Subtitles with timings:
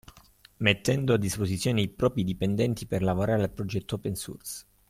[0.57, 4.65] Mettendo a disposizione i propri dipendenti per lavorare al progetto Open Source.